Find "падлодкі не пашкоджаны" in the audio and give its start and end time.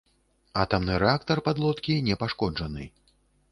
1.49-2.91